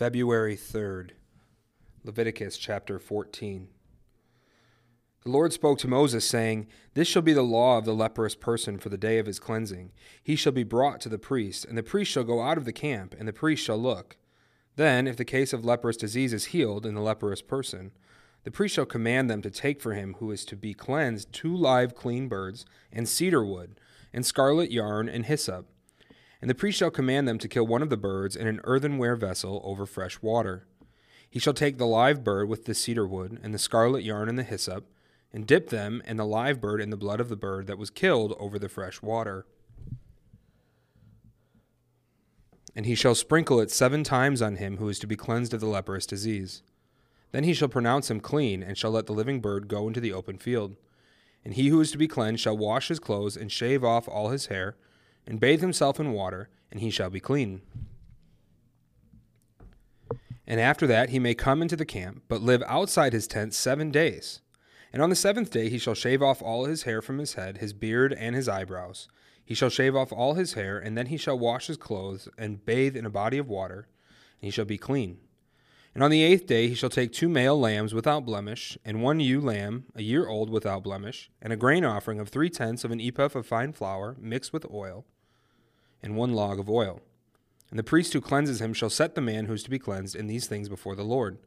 [0.00, 1.10] February 3rd,
[2.04, 3.68] Leviticus chapter 14.
[5.24, 8.78] The Lord spoke to Moses, saying, This shall be the law of the leprous person
[8.78, 9.92] for the day of his cleansing.
[10.22, 12.72] He shall be brought to the priest, and the priest shall go out of the
[12.72, 14.16] camp, and the priest shall look.
[14.76, 17.90] Then, if the case of leprous disease is healed in the leprous person,
[18.44, 21.54] the priest shall command them to take for him who is to be cleansed two
[21.54, 23.78] live clean birds, and cedar wood,
[24.14, 25.66] and scarlet yarn, and hyssop
[26.40, 29.16] and the priest shall command them to kill one of the birds in an earthenware
[29.16, 30.66] vessel over fresh water.
[31.28, 34.38] He shall take the live bird with the cedar wood, and the scarlet yarn and
[34.38, 34.86] the hyssop,
[35.32, 37.90] and dip them and the live bird in the blood of the bird that was
[37.90, 39.46] killed over the fresh water.
[42.74, 45.60] And he shall sprinkle it seven times on him who is to be cleansed of
[45.60, 46.62] the leprous disease.
[47.32, 50.12] Then he shall pronounce him clean, and shall let the living bird go into the
[50.12, 50.76] open field.
[51.44, 54.30] And he who is to be cleansed shall wash his clothes, and shave off all
[54.30, 54.76] his hair,
[55.26, 57.62] and bathe himself in water, and he shall be clean.
[60.46, 63.90] And after that he may come into the camp, but live outside his tent seven
[63.90, 64.40] days.
[64.92, 67.58] And on the seventh day he shall shave off all his hair from his head,
[67.58, 69.08] his beard, and his eyebrows.
[69.44, 72.64] He shall shave off all his hair, and then he shall wash his clothes, and
[72.64, 73.86] bathe in a body of water,
[74.40, 75.18] and he shall be clean.
[75.94, 79.20] And on the eighth day he shall take two male lambs without blemish, and one
[79.20, 82.90] ewe lamb, a year old without blemish, and a grain offering of three tenths of
[82.90, 85.04] an ephah of fine flour mixed with oil
[86.02, 87.00] and one log of oil.
[87.70, 90.16] And the priest who cleanses him shall set the man who is to be cleansed
[90.16, 91.38] in these things before the Lord,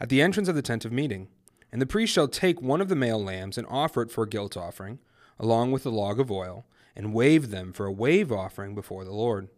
[0.00, 1.28] at the entrance of the tent of meeting.
[1.70, 4.28] And the priest shall take one of the male lambs and offer it for a
[4.28, 4.98] guilt offering,
[5.38, 9.14] along with the log of oil, and wave them for a wave offering before the
[9.14, 9.48] Lord.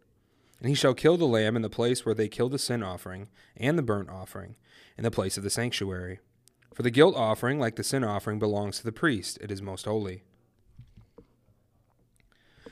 [0.65, 3.27] And he shall kill the lamb in the place where they kill the sin offering
[3.55, 4.55] and the burnt offering,
[4.97, 6.17] in the place of the sanctuary.
[6.73, 9.85] For the guilt offering, like the sin offering, belongs to the priest, it is most
[9.85, 10.23] holy.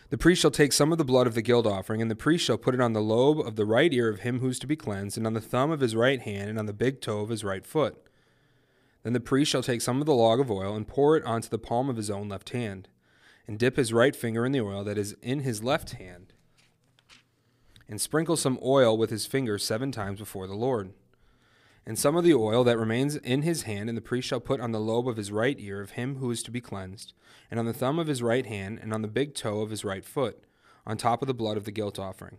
[0.09, 2.43] The priest shall take some of the blood of the guilt offering, and the priest
[2.43, 4.65] shall put it on the lobe of the right ear of him who is to
[4.65, 7.19] be cleansed, and on the thumb of his right hand, and on the big toe
[7.19, 8.03] of his right foot.
[9.03, 11.47] Then the priest shall take some of the log of oil, and pour it onto
[11.47, 12.89] the palm of his own left hand,
[13.45, 16.33] and dip his right finger in the oil that is in his left hand,
[17.87, 20.93] and sprinkle some oil with his finger seven times before the Lord.
[21.85, 24.61] And some of the oil that remains in his hand, and the priest shall put
[24.61, 27.13] on the lobe of his right ear of him who is to be cleansed,
[27.51, 29.83] and on the thumb of his right hand, and on the big toe of his
[29.83, 30.45] right foot,
[30.87, 32.37] on top of the blood of the guilt offering.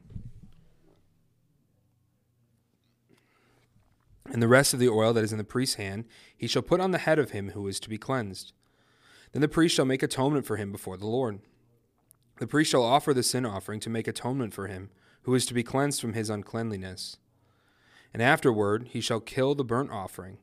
[4.26, 6.06] And the rest of the oil that is in the priest's hand
[6.36, 8.52] he shall put on the head of him who is to be cleansed.
[9.32, 11.40] Then the priest shall make atonement for him before the Lord.
[12.38, 14.90] The priest shall offer the sin offering to make atonement for him
[15.24, 17.18] who is to be cleansed from his uncleanliness
[18.14, 20.38] and afterward he shall kill the burnt offering.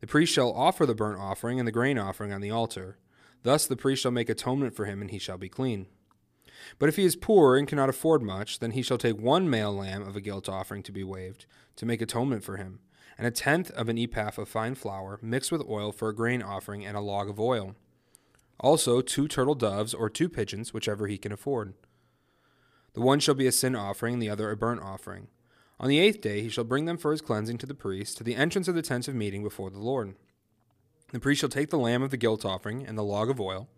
[0.00, 2.98] The priest shall offer the burnt offering and the grain offering on the altar.
[3.42, 5.86] Thus the priest shall make atonement for him, and he shall be clean.
[6.78, 9.74] But if he is poor and cannot afford much, then he shall take one male
[9.74, 11.46] lamb of a guilt offering to be waved,
[11.76, 12.80] to make atonement for him,
[13.16, 16.42] and a tenth of an ephah of fine flour, mixed with oil for a grain
[16.42, 17.74] offering, and a log of oil.
[18.60, 21.74] Also two turtle doves or two pigeons, whichever he can afford.
[22.94, 25.28] The one shall be a sin offering, and the other a burnt offering.
[25.78, 28.24] On the eighth day he shall bring them for his cleansing to the priest, to
[28.24, 30.14] the entrance of the tent of meeting before the Lord.
[31.12, 33.68] The priest shall take the lamb of the guilt offering and the log of oil,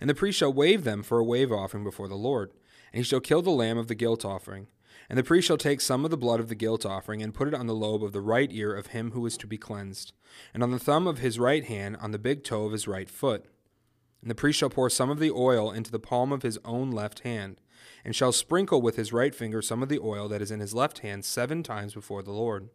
[0.00, 2.52] and the priest shall wave them for a wave offering before the Lord.
[2.92, 4.66] And he shall kill the lamb of the guilt offering.
[5.08, 7.48] And the priest shall take some of the blood of the guilt offering, and put
[7.48, 10.12] it on the lobe of the right ear of him who is to be cleansed,
[10.54, 13.10] and on the thumb of his right hand, on the big toe of his right
[13.10, 13.44] foot.
[14.22, 16.90] And the priest shall pour some of the oil into the palm of his own
[16.90, 17.56] left hand
[18.04, 20.74] and shall sprinkle with his right finger some of the oil that is in his
[20.74, 22.68] left hand seven times before the Lord.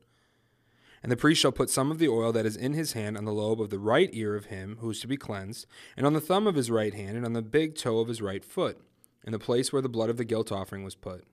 [1.04, 3.26] And the priest shall put some of the oil that is in his hand on
[3.26, 6.14] the lobe of the right ear of him who is to be cleansed, and on
[6.14, 8.82] the thumb of his right hand, and on the big toe of his right foot,
[9.24, 11.24] in the place where the blood of the guilt offering was put.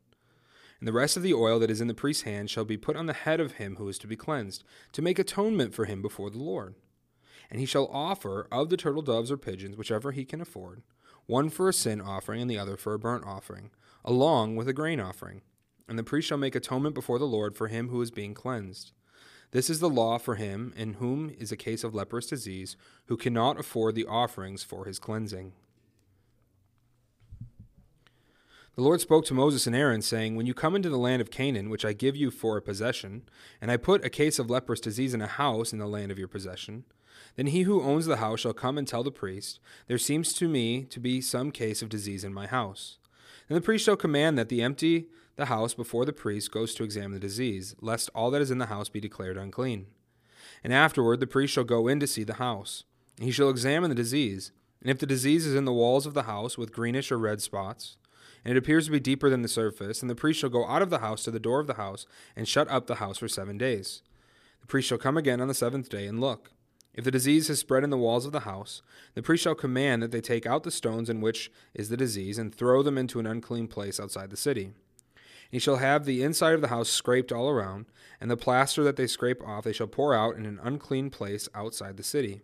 [0.79, 2.97] And the rest of the oil that is in the priest's hand shall be put
[2.97, 6.03] on the head of him who is to be cleansed, to make atonement for him
[6.03, 6.75] before the Lord.
[7.51, 10.83] And he shall offer of the turtle doves or pigeons, whichever he can afford,
[11.27, 13.71] one for a sin offering and the other for a burnt offering,
[14.05, 15.43] along with a grain offering.
[15.89, 18.93] And the priest shall make atonement before the Lord for him who is being cleansed.
[19.51, 22.77] This is the law for him in whom is a case of leprous disease,
[23.07, 25.53] who cannot afford the offerings for his cleansing.
[28.75, 31.31] The Lord spoke to Moses and Aaron, saying, When you come into the land of
[31.31, 33.29] Canaan, which I give you for a possession,
[33.61, 36.19] and I put a case of leprous disease in a house in the land of
[36.19, 36.85] your possession,
[37.37, 40.49] then he who owns the house shall come and tell the priest, There seems to
[40.49, 42.99] me to be some case of disease in my house.
[43.49, 46.85] Then the priest shall command that the empty the house before the priest goes to
[46.85, 49.87] examine the disease, lest all that is in the house be declared unclean.
[50.63, 52.85] And afterward the priest shall go in to see the house.
[53.19, 56.25] He shall examine the disease, and if the disease is in the walls of the
[56.25, 57.97] house with greenish or red spots,
[58.45, 60.83] and it appears to be deeper than the surface, and the priest shall go out
[60.83, 63.29] of the house to the door of the house, and shut up the house for
[63.29, 64.03] seven days.
[64.61, 66.53] The priest shall come again on the seventh day and look.
[66.95, 68.83] If the disease has spread in the walls of the house,
[69.15, 72.37] the priest shall command that they take out the stones in which is the disease,
[72.37, 74.73] and throw them into an unclean place outside the city.
[75.51, 77.87] He shall have the inside of the house scraped all around,
[78.21, 81.49] and the plaster that they scrape off they shall pour out in an unclean place
[81.55, 82.41] outside the city.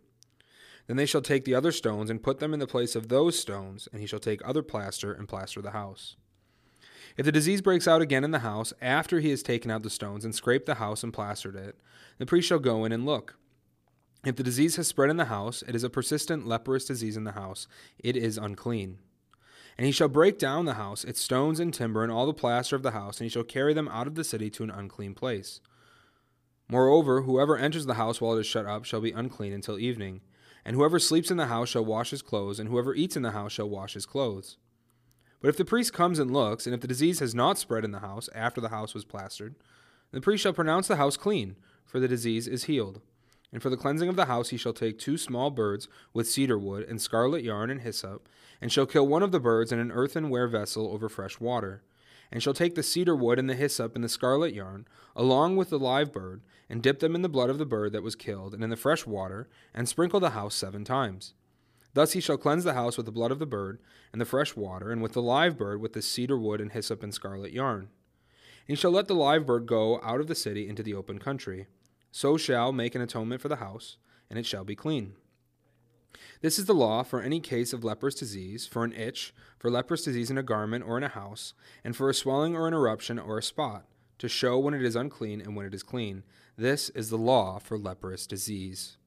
[0.86, 3.38] Then they shall take the other stones and put them in the place of those
[3.38, 6.16] stones, and he shall take other plaster and plaster the house.
[7.18, 9.90] If the disease breaks out again in the house after he has taken out the
[9.90, 11.76] stones and scraped the house and plastered it,
[12.16, 13.36] the priest shall go in and look.
[14.28, 17.24] If the disease has spread in the house, it is a persistent leprous disease in
[17.24, 17.66] the house,
[17.98, 18.98] it is unclean.
[19.78, 22.76] And he shall break down the house, its stones and timber, and all the plaster
[22.76, 25.14] of the house, and he shall carry them out of the city to an unclean
[25.14, 25.62] place.
[26.68, 30.20] Moreover, whoever enters the house while it is shut up shall be unclean until evening.
[30.62, 33.30] And whoever sleeps in the house shall wash his clothes, and whoever eats in the
[33.30, 34.58] house shall wash his clothes.
[35.40, 37.92] But if the priest comes and looks, and if the disease has not spread in
[37.92, 39.54] the house after the house was plastered,
[40.10, 43.00] the priest shall pronounce the house clean, for the disease is healed.
[43.52, 46.58] And for the cleansing of the house he shall take two small birds with cedar
[46.58, 48.28] wood and scarlet yarn and hyssop,
[48.60, 51.82] and shall kill one of the birds in an earthenware vessel over fresh water.
[52.30, 54.86] And shall take the cedar wood and the hyssop and the scarlet yarn,
[55.16, 58.02] along with the live bird, and dip them in the blood of the bird that
[58.02, 61.32] was killed, and in the fresh water, and sprinkle the house seven times.
[61.94, 63.80] Thus he shall cleanse the house with the blood of the bird,
[64.12, 67.02] and the fresh water, and with the live bird with the cedar wood and hyssop
[67.02, 67.80] and scarlet yarn.
[67.80, 67.88] And
[68.66, 71.66] he shall let the live bird go out of the city into the open country.
[72.10, 73.96] So shall make an atonement for the house,
[74.30, 75.14] and it shall be clean.
[76.40, 80.04] This is the law for any case of leprous disease, for an itch, for leprous
[80.04, 83.18] disease in a garment or in a house, and for a swelling or an eruption
[83.18, 83.86] or a spot,
[84.18, 86.22] to show when it is unclean and when it is clean.
[86.56, 88.98] This is the law for leprous disease.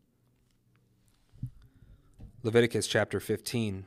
[2.44, 3.86] Leviticus chapter 15.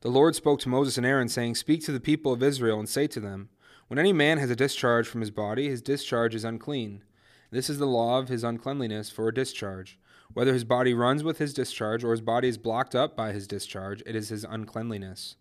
[0.00, 2.88] The Lord spoke to Moses and Aaron, saying, Speak to the people of Israel and
[2.88, 3.48] say to them,
[3.86, 7.04] When any man has a discharge from his body, his discharge is unclean.
[7.52, 9.98] This is the law of his uncleanliness for a discharge.
[10.32, 13.46] Whether his body runs with his discharge or his body is blocked up by his
[13.46, 15.36] discharge, it is his uncleanliness.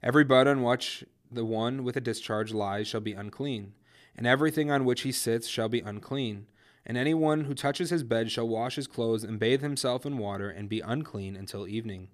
[0.00, 3.74] Every bud on which the one with a discharge lies shall be unclean,
[4.16, 6.46] and everything on which he sits shall be unclean.
[6.86, 10.18] And any one who touches his bed shall wash his clothes and bathe himself in
[10.18, 12.10] water and be unclean until evening.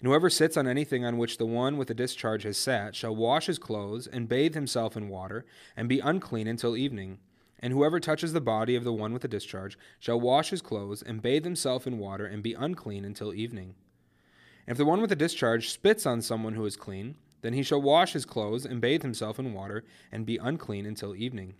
[0.00, 3.16] And whoever sits on anything on which the one with a discharge has sat shall
[3.16, 7.20] wash his clothes and bathe himself in water and be unclean until evening.
[7.58, 11.02] And whoever touches the body of the one with the discharge shall wash his clothes
[11.02, 13.74] and bathe himself in water and be unclean until evening.
[14.66, 17.62] And if the one with the discharge spits on someone who is clean, then he
[17.62, 21.54] shall wash his clothes and bathe himself in water and be unclean until evening.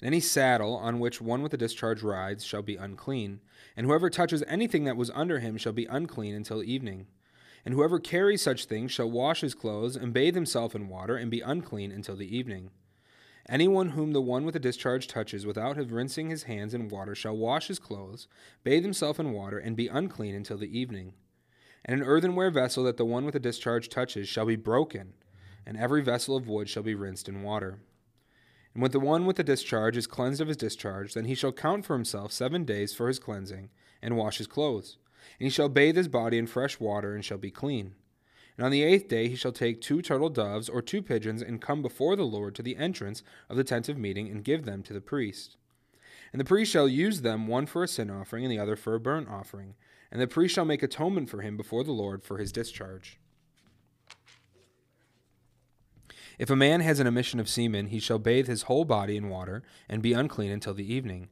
[0.00, 3.40] And any saddle on which one with a discharge rides shall be unclean,
[3.76, 7.06] and whoever touches anything that was under him shall be unclean until evening.
[7.64, 11.30] And whoever carries such things shall wash his clothes and bathe himself in water and
[11.30, 12.70] be unclean until the evening.
[13.50, 17.16] Anyone whom the one with a discharge touches without his rinsing his hands in water
[17.16, 18.28] shall wash his clothes,
[18.62, 21.14] bathe himself in water, and be unclean until the evening.
[21.84, 25.14] And an earthenware vessel that the one with a discharge touches shall be broken,
[25.66, 27.80] and every vessel of wood shall be rinsed in water.
[28.72, 31.50] And when the one with the discharge is cleansed of his discharge, then he shall
[31.50, 33.70] count for himself seven days for his cleansing,
[34.00, 34.96] and wash his clothes.
[35.40, 37.96] And he shall bathe his body in fresh water, and shall be clean.
[38.56, 41.60] And on the eighth day he shall take two turtle doves or two pigeons and
[41.60, 44.82] come before the Lord to the entrance of the tent of meeting and give them
[44.82, 45.56] to the priest.
[46.32, 48.94] And the priest shall use them, one for a sin offering and the other for
[48.94, 49.74] a burnt offering.
[50.12, 53.18] And the priest shall make atonement for him before the Lord for his discharge.
[56.38, 59.28] If a man has an emission of semen, he shall bathe his whole body in
[59.28, 61.28] water and be unclean until the evening.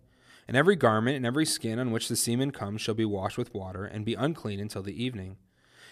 [0.47, 3.55] And every garment and every skin on which the semen comes shall be washed with
[3.55, 5.37] water and be unclean until the evening.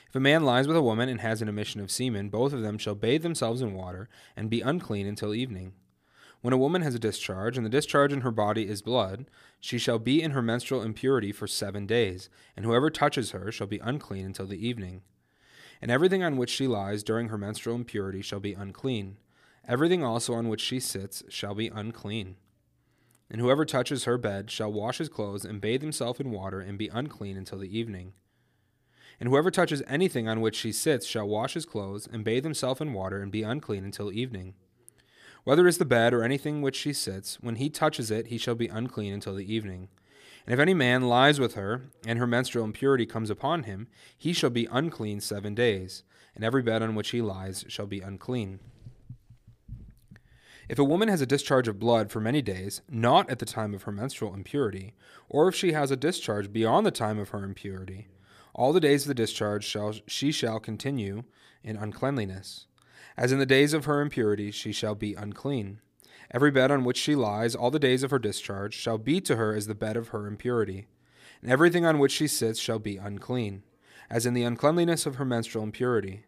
[0.08, 2.62] If a man lies with a woman and has an emission of semen, both of
[2.62, 5.72] them shall bathe themselves in water and be unclean until evening.
[6.42, 9.28] When a woman has a discharge, and the discharge in her body is blood,
[9.60, 13.66] she shall be in her menstrual impurity for seven days, and whoever touches her shall
[13.66, 15.02] be unclean until the evening.
[15.82, 19.16] And everything on which she lies during her menstrual impurity shall be unclean.
[19.66, 22.36] Everything also on which she sits shall be unclean.
[23.28, 26.78] And whoever touches her bed shall wash his clothes and bathe himself in water and
[26.78, 28.12] be unclean until the evening.
[29.18, 32.80] And whoever touches anything on which she sits shall wash his clothes, and bathe himself
[32.80, 34.54] in water, and be unclean until evening.
[35.44, 38.38] Whether it is the bed or anything which she sits, when he touches it, he
[38.38, 39.88] shall be unclean until the evening.
[40.44, 44.32] And if any man lies with her, and her menstrual impurity comes upon him, he
[44.32, 46.02] shall be unclean seven days,
[46.34, 48.60] and every bed on which he lies shall be unclean.
[50.68, 53.72] If a woman has a discharge of blood for many days, not at the time
[53.72, 54.94] of her menstrual impurity,
[55.28, 58.08] or if she has a discharge beyond the time of her impurity,
[58.56, 61.24] All the days of the discharge shall she shall continue
[61.62, 62.64] in uncleanliness.
[63.14, 65.80] As in the days of her impurity she shall be unclean.
[66.30, 69.36] Every bed on which she lies all the days of her discharge shall be to
[69.36, 70.86] her as the bed of her impurity,
[71.42, 73.62] and everything on which she sits shall be unclean,
[74.08, 76.24] as in the uncleanliness of her menstrual impurity.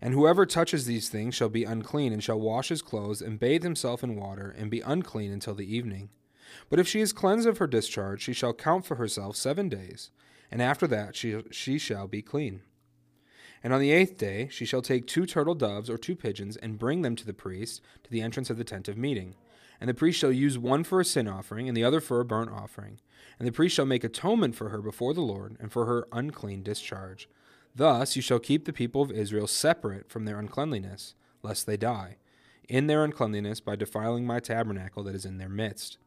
[0.00, 3.62] And whoever touches these things shall be unclean, and shall wash his clothes, and bathe
[3.62, 6.08] himself in water, and be unclean until the evening.
[6.70, 10.10] But if she is cleansed of her discharge, she shall count for herself seven days
[10.50, 12.62] and after that she, she shall be clean.
[13.62, 16.78] And on the eighth day she shall take two turtle doves or two pigeons, and
[16.78, 19.34] bring them to the priest to the entrance of the tent of meeting.
[19.80, 22.24] And the priest shall use one for a sin offering, and the other for a
[22.24, 23.00] burnt offering.
[23.38, 26.62] And the priest shall make atonement for her before the Lord, and for her unclean
[26.62, 27.28] discharge.
[27.74, 32.16] Thus you shall keep the people of Israel separate from their uncleanliness, lest they die,
[32.68, 35.98] in their uncleanliness by defiling my tabernacle that is in their midst.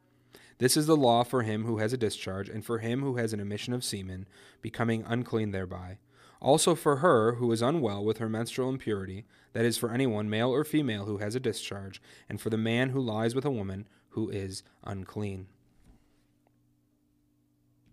[0.60, 3.32] This is the law for him who has a discharge, and for him who has
[3.32, 4.28] an emission of semen,
[4.62, 6.00] becoming unclean thereby.
[6.42, 10.54] Also for her who is unwell with her menstrual impurity, that is, for anyone, male
[10.54, 13.88] or female, who has a discharge, and for the man who lies with a woman
[14.10, 15.48] who is unclean.